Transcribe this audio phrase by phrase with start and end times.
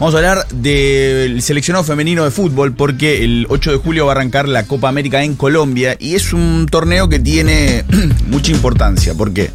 [0.00, 4.14] Vamos a hablar del seleccionado femenino de fútbol porque el 8 de julio va a
[4.14, 7.84] arrancar la Copa América en Colombia y es un torneo que tiene
[8.26, 9.12] mucha importancia.
[9.12, 9.50] ¿Por qué?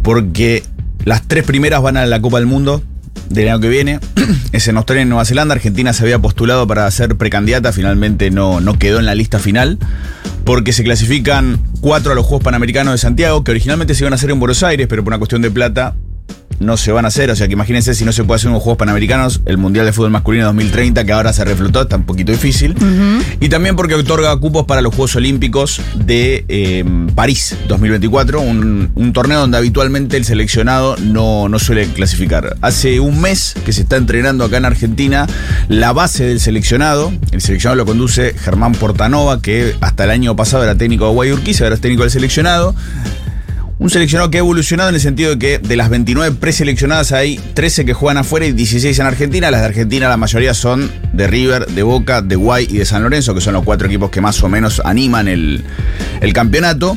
[0.00, 0.62] Porque
[1.04, 2.82] las tres primeras van a la Copa del Mundo
[3.28, 4.00] del año que viene.
[4.52, 5.54] Es en Australia y Nueva Zelanda.
[5.54, 9.78] Argentina se había postulado para ser precandidata, finalmente no, no quedó en la lista final.
[10.46, 14.16] Porque se clasifican cuatro a los Juegos Panamericanos de Santiago, que originalmente se iban a
[14.16, 15.96] hacer en Buenos Aires, pero por una cuestión de plata
[16.60, 17.30] no se van a hacer.
[17.30, 19.92] O sea que imagínense si no se puede hacer unos Juegos Panamericanos, el Mundial de
[19.92, 22.74] Fútbol Masculino 2030, que ahora se reflotó, está un poquito difícil.
[23.40, 26.84] Y también porque otorga cupos para los Juegos Olímpicos de eh,
[27.14, 32.56] París 2024, un, un, torneo donde habitualmente el seleccionado no, no suele clasificar.
[32.60, 35.26] Hace un mes que se está entrenando acá en Argentina
[35.68, 37.12] la base del seleccionado.
[37.32, 41.64] El seleccionado lo conduce Germán Portanova, que hasta el año pasado era técnico de Guayurquiza,
[41.64, 42.74] ahora es técnico del seleccionado.
[43.78, 47.40] Un seleccionado que ha evolucionado en el sentido de que de las 29 preseleccionadas hay
[47.54, 49.50] 13 que juegan afuera y 16 en Argentina.
[49.50, 53.02] Las de Argentina la mayoría son de River, de Boca, de Guay y de San
[53.02, 55.64] Lorenzo, que son los cuatro equipos que más o menos animan el,
[56.20, 56.96] el campeonato.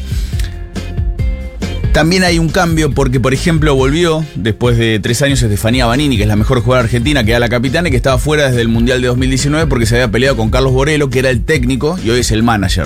[1.93, 6.23] También hay un cambio porque, por ejemplo, volvió después de tres años Estefanía Banini, que
[6.23, 8.67] es la mejor jugadora argentina, que era la capitana y que estaba fuera desde el
[8.67, 12.11] Mundial de 2019 porque se había peleado con Carlos Borelo, que era el técnico y
[12.11, 12.85] hoy es el manager.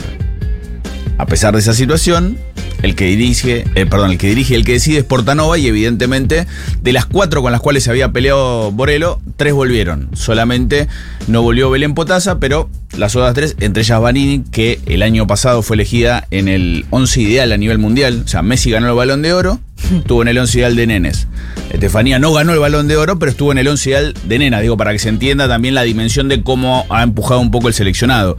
[1.17, 2.37] A pesar de esa situación,
[2.81, 5.67] el que dirige, eh, perdón, el que dirige y el que decide es Portanova y
[5.67, 6.47] evidentemente
[6.81, 10.09] de las cuatro con las cuales se había peleado Borelo, tres volvieron.
[10.13, 10.87] Solamente
[11.27, 15.61] no volvió Belén Potasa, pero las otras tres, entre ellas Vanini, que el año pasado
[15.61, 18.23] fue elegida en el 11 ideal a nivel mundial.
[18.25, 19.59] O sea, Messi ganó el balón de oro,
[19.95, 21.27] estuvo en el 11 ideal de nenes.
[21.71, 24.59] Estefanía no ganó el balón de oro, pero estuvo en el 11 ideal de nena.
[24.59, 27.73] Digo, para que se entienda también la dimensión de cómo ha empujado un poco el
[27.73, 28.37] seleccionado.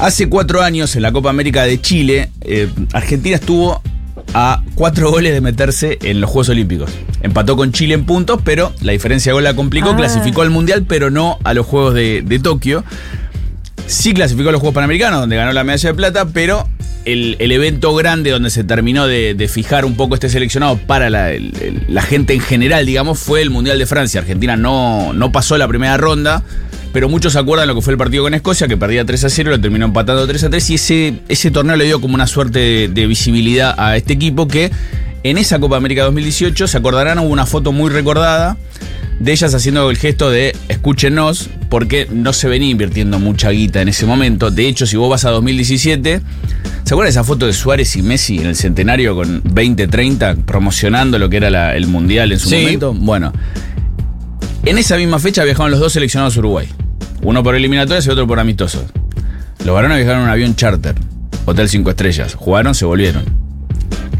[0.00, 3.80] Hace cuatro años, en la Copa América de Chile, eh, Argentina estuvo
[4.32, 6.90] a cuatro goles de meterse en los Juegos Olímpicos.
[7.22, 9.90] Empató con Chile en puntos, pero la diferencia de gol la complicó.
[9.90, 9.96] Ah.
[9.96, 12.84] Clasificó al Mundial, pero no a los Juegos de, de, Tokio.
[13.86, 16.68] Sí clasificó a los Juegos Panamericanos, donde ganó la medalla de plata, pero
[17.04, 21.10] el, el evento grande donde se terminó de, de, fijar un poco este seleccionado para
[21.10, 24.20] la, gente en general, digamos, fue el Mundial de Francia.
[24.20, 26.42] Argentina no, no pasó la primera ronda
[26.92, 29.28] pero muchos se acuerdan lo que fue el partido con Escocia, que perdía 3 a
[29.28, 32.28] 0, lo terminó empatando 3 a 3 y ese, ese torneo le dio como una
[32.28, 34.70] suerte de, de, visibilidad a este equipo que
[35.24, 38.56] en esa Copa América 2018, se acordarán, hubo una foto muy recordada
[39.20, 43.88] de ellas haciendo el gesto de escúchenos, porque no se venía invirtiendo mucha guita en
[43.88, 44.50] ese momento.
[44.50, 46.20] De hecho, si vos vas a 2017,
[46.84, 51.18] ¿se acuerdan de esa foto de Suárez y Messi en el centenario con 20-30 promocionando
[51.18, 52.56] lo que era la, el Mundial en su sí.
[52.56, 52.92] momento?
[52.92, 53.32] Bueno,
[54.64, 56.68] en esa misma fecha viajaron los dos seleccionados a Uruguay.
[57.22, 58.84] Uno por eliminatorias y otro por amistosos.
[59.64, 60.94] Los varones viajaron en un avión charter,
[61.46, 62.34] Hotel 5 Estrellas.
[62.34, 63.24] Jugaron, se volvieron.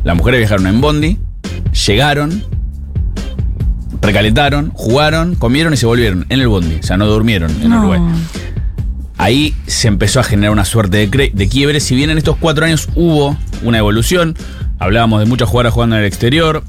[0.04, 1.18] Las mujeres viajaron en Bondi,
[1.86, 2.44] llegaron,
[4.06, 6.76] recalentaron, jugaron, comieron y se volvieron en el Bondi.
[6.76, 7.78] O sea, no durmieron en no.
[7.78, 8.00] Uruguay.
[9.16, 11.80] Ahí se empezó a generar una suerte de, de quiebre.
[11.80, 14.36] Si bien en estos cuatro años hubo una evolución,
[14.78, 16.64] hablábamos de muchas jugadoras jugando en el exterior,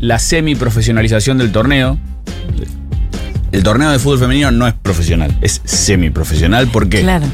[0.00, 1.98] la semi-profesionalización del torneo,
[3.52, 6.68] el torneo de fútbol femenino no es profesional, es semiprofesional.
[6.68, 7.02] ¿Por qué?
[7.02, 7.26] Claro.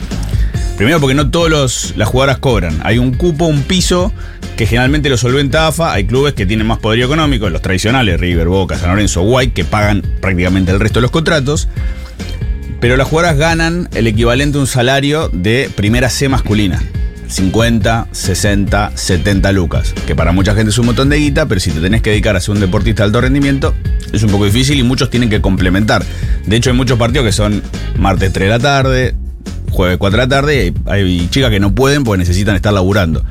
[0.76, 2.80] Primero porque no todas las jugadoras cobran.
[2.84, 4.12] Hay un cupo, un piso
[4.60, 5.94] que generalmente lo solventa AFA.
[5.94, 9.64] Hay clubes que tienen más poderío económico, los tradicionales, River, Boca, San Lorenzo, White, que
[9.64, 11.66] pagan prácticamente el resto de los contratos.
[12.78, 16.82] Pero las jugadoras ganan el equivalente a un salario de primera C masculina.
[17.28, 19.94] 50, 60, 70 lucas.
[20.06, 22.36] Que para mucha gente es un montón de guita, pero si te tenés que dedicar
[22.36, 23.72] a ser un deportista de alto rendimiento,
[24.12, 26.04] es un poco difícil y muchos tienen que complementar.
[26.44, 27.62] De hecho, hay muchos partidos que son
[27.96, 29.14] martes 3 de la tarde,
[29.70, 33.24] jueves 4 de la tarde, y hay chicas que no pueden porque necesitan estar laburando.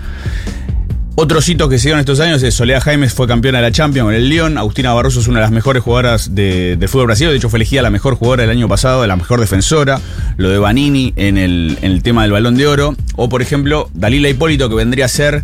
[1.22, 4.06] Otros hitos que se dieron estos años es Soledad Jaimes fue campeona de la Champions
[4.06, 4.58] con el Lyon.
[4.58, 7.32] Agustina Barroso es una de las mejores jugadoras de, de fútbol brasileño.
[7.32, 10.00] De hecho, fue elegida la mejor jugadora del año pasado, la mejor defensora.
[10.38, 12.96] Lo de Vanini en el, en el tema del balón de oro.
[13.18, 15.44] O, por ejemplo, Dalila Hipólito, que vendría a ser.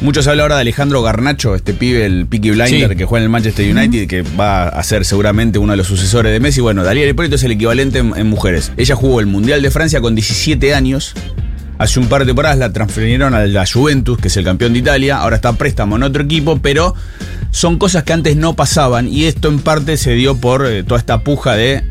[0.00, 2.96] Mucho se habla ahora de Alejandro Garnacho, este pibe, el Peaky Blinder, sí.
[2.96, 6.32] que juega en el Manchester United, que va a ser seguramente uno de los sucesores
[6.32, 6.62] de Messi.
[6.62, 8.72] Bueno, Dalila Hipólito es el equivalente en, en mujeres.
[8.78, 11.14] Ella jugó el Mundial de Francia con 17 años
[11.82, 14.78] Hace un par de temporadas la transfirieron a la Juventus, que es el campeón de
[14.78, 15.16] Italia.
[15.16, 16.94] Ahora está préstamo en otro equipo, pero
[17.50, 19.08] son cosas que antes no pasaban.
[19.08, 21.82] Y esto en parte se dio por eh, toda esta puja de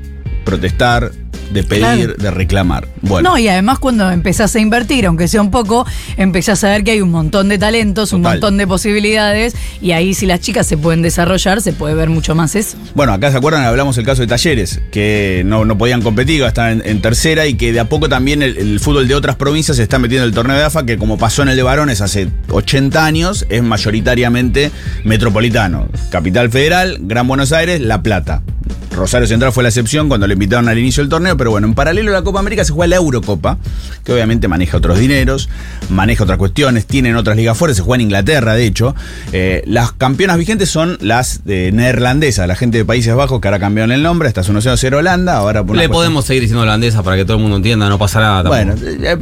[0.45, 1.11] protestar,
[1.51, 2.13] de pedir, claro.
[2.15, 2.87] de reclamar.
[3.01, 3.31] Bueno.
[3.31, 5.85] No, y además cuando empezás a invertir, aunque sea un poco,
[6.17, 8.17] empezás a ver que hay un montón de talentos, Total.
[8.17, 12.09] un montón de posibilidades, y ahí si las chicas se pueden desarrollar, se puede ver
[12.09, 12.77] mucho más eso.
[12.95, 16.81] Bueno, acá se acuerdan, hablamos el caso de Talleres, que no, no podían competir, estaban
[16.81, 19.77] en, en, tercera, y que de a poco también el, el, fútbol de otras provincias
[19.77, 22.01] se está metiendo en el torneo de AFA, que como pasó en el de varones
[22.01, 24.71] hace 80 años, es mayoritariamente
[25.03, 25.87] metropolitano.
[26.09, 28.41] Capital Federal, Gran Buenos Aires, La Plata
[28.91, 31.73] Rosario Central fue la excepción cuando le invitaron al inicio del torneo, pero bueno, en
[31.73, 33.57] paralelo a la Copa América se juega la Eurocopa,
[34.03, 35.49] que obviamente maneja otros dineros,
[35.89, 38.95] maneja otras cuestiones, tienen otras ligas fuertes, se juega en Inglaterra, de hecho.
[39.31, 43.59] Eh, las campeonas vigentes son las de neerlandesas, la gente de Países Bajos que ahora
[43.59, 47.15] cambiaron el nombre, hasta su 1-0 Holanda, ahora por Le podemos seguir diciendo holandesa para
[47.15, 48.49] que todo el mundo entienda, no pasa nada.
[48.49, 49.17] Bueno, eh,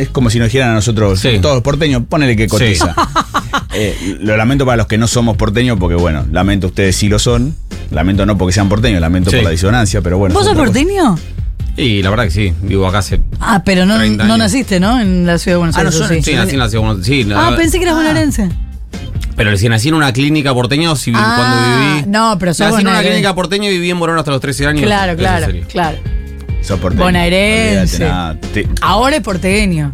[0.00, 2.94] es como si nos dijeran a nosotros, todos los porteños, ponele que cotiza.
[3.74, 7.18] Eh, lo lamento para los que no somos porteños, porque bueno, lamento ustedes sí lo
[7.18, 7.54] son.
[7.92, 10.34] Lamento no porque sean porteños, lamento por la disonancia, pero bueno.
[10.34, 11.16] ¿Vos sos porteño?
[11.76, 13.20] Y la verdad que sí, vivo acá hace.
[13.40, 15.00] Ah, pero no, no naciste, ¿no?
[15.00, 15.94] En la ciudad de Buenos ah, Aires.
[15.96, 16.34] Ah, no, sí.
[16.34, 17.26] nací en la ciudad de Buenos Aires.
[17.34, 17.98] ah, pensé que eras ah.
[17.98, 18.48] bonaerense.
[19.36, 22.10] Pero si nací en una clínica porteño, si ah, cuando viví.
[22.10, 24.84] No, pero Nací en una clínica porteño y viví en Morón hasta los 13 años.
[24.84, 25.98] Claro, claro, claro.
[26.62, 27.04] Sos porteño.
[27.04, 28.08] Bonaerense.
[28.80, 29.92] Ahora es porteño.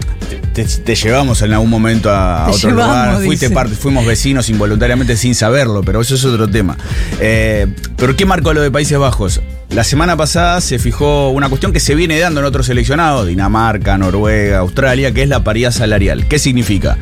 [0.52, 3.22] Te, llevamos en algún momento a, otro lugar.
[3.22, 6.76] Fuiste parte, fuimos vecinos involuntariamente sin saberlo, pero eso es otro tema.
[7.20, 9.40] Eh, ¿Pero qué marcó lo de Países Bajos?
[9.70, 13.96] La semana pasada se fijó una cuestión que se viene dando en otros seleccionados, Dinamarca,
[13.98, 16.26] Noruega, Australia, que es la paridad salarial.
[16.26, 16.98] ¿Qué significa?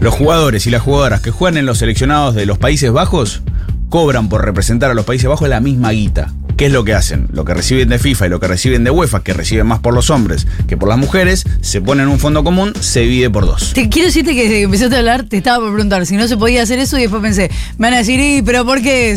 [0.00, 3.42] Los jugadores y las jugadoras que juegan en los seleccionados de los Países Bajos
[3.88, 6.32] cobran por representar a los Países Bajos la misma guita.
[6.60, 7.26] ¿Qué es lo que hacen?
[7.32, 9.94] Lo que reciben de FIFA y lo que reciben de UEFA, que reciben más por
[9.94, 13.46] los hombres que por las mujeres, se pone en un fondo común, se divide por
[13.46, 13.72] dos.
[13.72, 16.28] Te quiero decirte que desde que empezaste a hablar, te estaba por preguntar si no
[16.28, 19.16] se podía hacer eso y después pensé, me van a decir, ¿y pero por qué?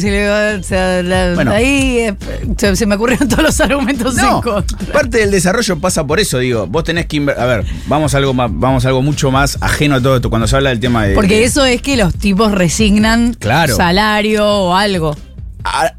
[1.36, 2.16] bueno, ahí eh,
[2.56, 4.42] se, me ocurrieron todos los argumentos no,
[4.94, 8.34] Parte del desarrollo pasa por eso, digo, vos tenés que a ver, vamos a algo
[8.34, 11.14] más, vamos algo mucho más ajeno a todo esto cuando se habla del tema de
[11.14, 13.36] Porque eso es que los tipos resignan
[13.76, 15.18] salario o algo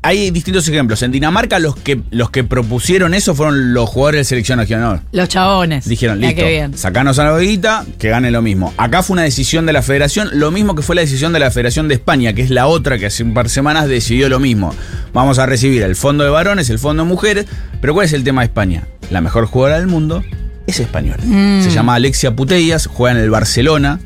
[0.03, 1.03] hay distintos ejemplos.
[1.03, 5.01] En Dinamarca los que, los que propusieron eso fueron los jugadores de selección nacional.
[5.13, 5.89] Los chabones.
[5.89, 6.43] Dijeron, listo,
[6.77, 8.73] sacanos a la boguita, que gane lo mismo.
[8.77, 11.51] Acá fue una decisión de la federación, lo mismo que fue la decisión de la
[11.51, 14.41] Federación de España, que es la otra que hace un par de semanas decidió lo
[14.41, 14.75] mismo.
[15.13, 17.47] Vamos a recibir el fondo de varones, el fondo de mujeres,
[17.81, 18.85] pero ¿cuál es el tema de España?
[19.11, 20.23] La mejor jugadora del mundo
[20.67, 21.23] es española.
[21.25, 21.63] Mm.
[21.63, 24.01] Se llama Alexia Putellas, juega en el Barcelona.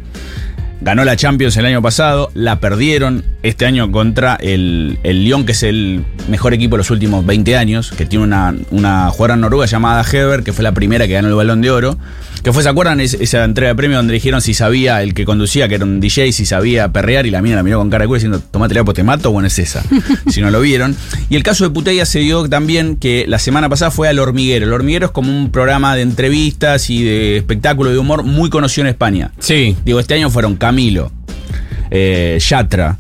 [0.81, 5.53] Ganó la Champions el año pasado, la perdieron este año contra el, el Lyon, que
[5.53, 9.67] es el mejor equipo de los últimos 20 años, que tiene una, una jugadora noruega
[9.67, 11.99] llamada Heber, que fue la primera que ganó el balón de oro.
[12.43, 15.69] Que fue, ¿se acuerdan esa entrega de premio donde dijeron si sabía el que conducía,
[15.69, 17.27] que era un DJ, si sabía perrear?
[17.27, 19.33] Y la mina la miró con cara de culo diciendo, tomate la pues te mato,
[19.33, 19.83] bueno, es esa.
[20.29, 20.97] si no lo vieron.
[21.31, 24.67] Y el caso de Putella se dio también que la semana pasada fue al Hormiguero.
[24.67, 28.87] El Hormiguero es como un programa de entrevistas y de espectáculo de humor muy conocido
[28.87, 29.33] en España.
[29.41, 29.77] Sí.
[29.85, 31.11] Digo, este año fueron Camilo,
[31.91, 32.97] eh, Yatra.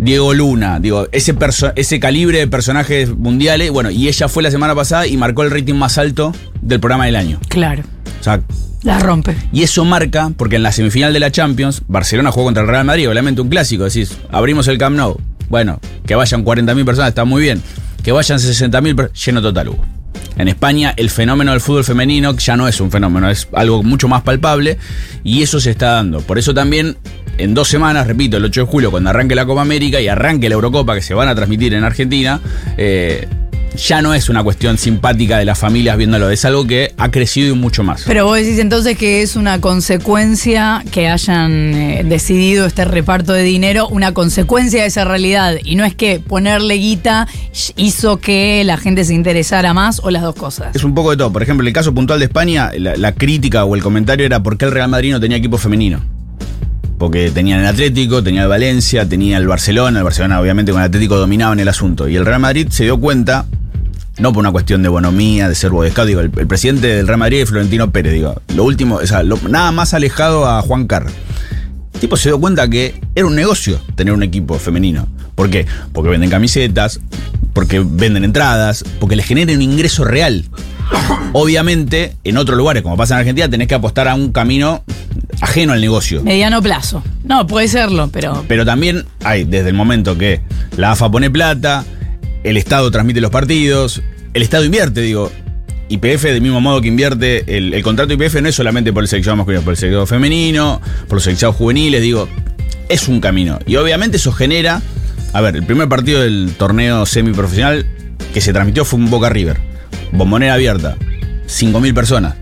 [0.00, 1.36] Diego Luna, digo, ese,
[1.76, 5.50] ese calibre de personajes mundiales, bueno, y ella fue la semana pasada y marcó el
[5.50, 7.38] rating más alto del programa del año.
[7.48, 7.82] Claro.
[8.18, 8.40] O sea,
[8.82, 9.36] la rompe.
[9.52, 12.86] Y eso marca, porque en la semifinal de la Champions, Barcelona jugó contra el Real
[12.86, 13.84] Madrid, obviamente un clásico.
[13.84, 15.20] Decís, abrimos el Camp Nou.
[15.50, 17.62] Bueno, que vayan 40.000 personas, está muy bien.
[18.02, 19.99] Que vayan 60.000, lleno total hubo.
[20.40, 24.08] En España el fenómeno del fútbol femenino ya no es un fenómeno, es algo mucho
[24.08, 24.78] más palpable
[25.22, 26.22] y eso se está dando.
[26.22, 26.96] Por eso también
[27.36, 30.48] en dos semanas, repito, el 8 de julio, cuando arranque la Copa América y arranque
[30.48, 32.40] la Eurocopa que se van a transmitir en Argentina,
[32.78, 33.28] eh,
[33.76, 37.54] ya no es una cuestión simpática de las familias viéndolo, es algo que ha crecido
[37.54, 38.04] y mucho más.
[38.06, 43.42] Pero vos decís entonces que es una consecuencia que hayan eh, decidido este reparto de
[43.42, 47.26] dinero, una consecuencia de esa realidad, y no es que ponerle guita
[47.76, 50.74] hizo que la gente se interesara más o las dos cosas.
[50.74, 51.32] Es un poco de todo.
[51.32, 54.42] Por ejemplo, en el caso puntual de España, la, la crítica o el comentario era
[54.42, 56.00] por qué el Real Madrid no tenía equipo femenino
[57.00, 60.88] porque tenían el Atlético, tenía el Valencia, tenía el Barcelona, el Barcelona obviamente con el
[60.88, 62.06] Atlético dominaba en el asunto.
[62.06, 63.46] Y el Real Madrid se dio cuenta,
[64.20, 67.40] no por una cuestión de bonomía, de ser bodescado, digo, el, presidente del Real Madrid
[67.40, 71.06] es Florentino Pérez, digo, lo último, o sea, nada más alejado a Juan Carr.
[71.94, 75.06] El tipo se dio cuenta que era un negocio tener un equipo femenino.
[75.34, 75.66] ¿Por qué?
[75.92, 77.00] Porque venden camisetas,
[77.54, 80.44] porque venden entradas, porque les genera un ingreso real.
[81.32, 84.84] Obviamente, en otros lugares, como pasa en Argentina, tenés que apostar a un camino
[85.40, 86.22] ajeno al negocio.
[86.22, 87.02] Mediano plazo.
[87.24, 88.44] No, puede serlo, pero.
[88.48, 90.40] Pero también hay, desde el momento que
[90.76, 91.84] la AFA pone plata,
[92.44, 94.02] el Estado transmite los partidos,
[94.34, 95.30] el Estado invierte, digo.
[95.88, 99.08] IPF, del mismo modo que invierte, el, el contrato IPF no es solamente por el
[99.08, 102.28] seleccionado masculino, por el seleccionado femenino, por los seleccionados juveniles, digo,
[102.88, 103.58] es un camino.
[103.66, 104.82] Y obviamente eso genera.
[105.32, 107.86] A ver, el primer partido del torneo semiprofesional
[108.32, 109.58] que se transmitió fue un Boca River.
[110.12, 110.96] Bombonera abierta.
[111.46, 112.34] 5.000 personas.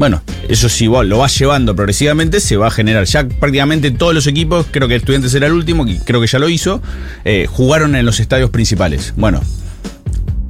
[0.00, 3.04] Bueno, eso sí, vos lo vas llevando progresivamente, se va a generar.
[3.04, 6.38] Ya prácticamente todos los equipos, creo que Estudiantes era el último, que creo que ya
[6.38, 6.80] lo hizo,
[7.26, 9.12] eh, jugaron en los estadios principales.
[9.18, 9.42] Bueno,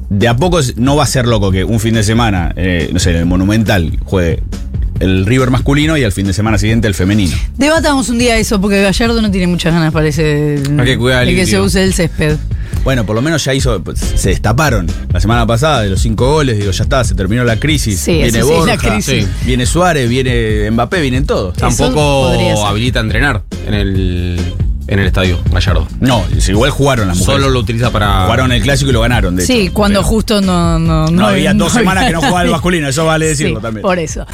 [0.09, 3.01] de a poco no va a ser loco que un fin de semana, eh, no
[3.01, 4.41] sé, en el Monumental juegue
[5.01, 7.37] el River masculino y al fin de semana siguiente el femenino.
[7.57, 10.23] Debatamos un día eso, porque Gallardo no tiene muchas ganas, parece,
[10.63, 12.37] de que se use el césped.
[12.85, 16.33] Bueno, por lo menos ya hizo, pues, se destaparon la semana pasada de los cinco
[16.33, 18.01] goles, digo, ya está, se terminó la crisis.
[18.01, 19.25] Sí, viene sí, Borja, la crisis.
[19.25, 19.29] Sí.
[19.45, 21.55] viene Suárez, viene Mbappé, vienen todos.
[21.57, 22.29] Tampoco
[22.67, 24.41] habilita a entrenar en el,
[24.87, 25.87] en el estadio Gallardo.
[26.01, 27.41] No, igual jugaron las mujeres.
[27.43, 28.25] Solo lo utiliza para.
[28.25, 29.75] Jugaron el clásico y lo ganaron, de Sí, hecho.
[29.75, 30.79] cuando Pero justo no.
[30.79, 33.83] No, No, había dos semanas que no jugaba el masculino, eso vale Sí, decirlo también.
[33.83, 34.27] Por eso.